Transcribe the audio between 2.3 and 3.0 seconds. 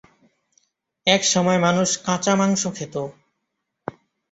মাংস খেত।